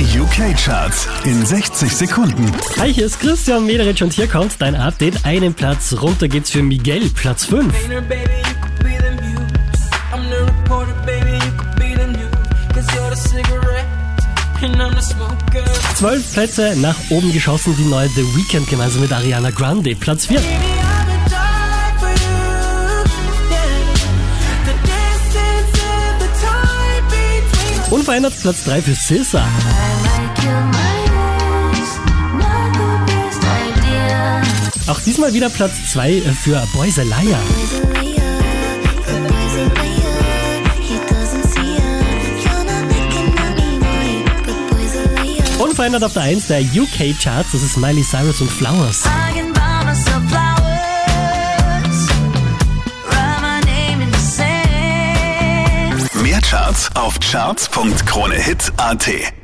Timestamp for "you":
8.38-8.54, 11.32-11.52, 22.08-22.40